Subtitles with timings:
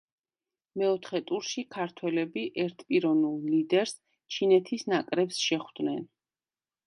[0.81, 3.95] მეოთხე ტურში ქართველები ერთპიროვნულ ლიდერს,
[4.37, 6.01] ჩინეთის ნაკრებს შეხვდნენ.